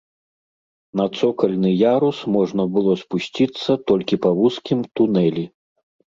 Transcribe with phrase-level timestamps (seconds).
[1.01, 5.45] На цокальны ярус можна было спусціцца толькі па вузкім тунэлі.